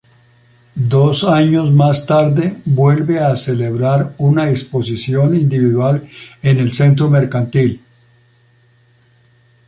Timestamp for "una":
4.17-4.49